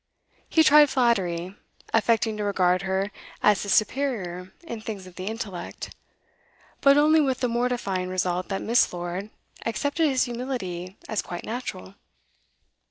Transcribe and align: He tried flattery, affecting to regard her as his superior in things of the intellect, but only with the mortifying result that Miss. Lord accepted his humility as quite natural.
He 0.49 0.63
tried 0.63 0.89
flattery, 0.89 1.55
affecting 1.93 2.35
to 2.37 2.43
regard 2.43 2.81
her 2.81 3.11
as 3.43 3.61
his 3.61 3.71
superior 3.75 4.51
in 4.63 4.81
things 4.81 5.05
of 5.05 5.13
the 5.13 5.27
intellect, 5.27 5.93
but 6.79 6.97
only 6.97 7.21
with 7.21 7.41
the 7.41 7.47
mortifying 7.47 8.09
result 8.09 8.47
that 8.49 8.63
Miss. 8.63 8.91
Lord 8.91 9.29
accepted 9.63 10.09
his 10.09 10.23
humility 10.23 10.97
as 11.07 11.21
quite 11.21 11.45
natural. 11.45 11.93